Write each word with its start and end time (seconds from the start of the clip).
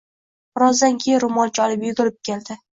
Birozdan 0.59 0.97
keyin 1.05 1.23
roʻmolcha 1.27 1.69
olib 1.69 1.87
yugurib 1.91 2.19
keldi: 2.33 2.63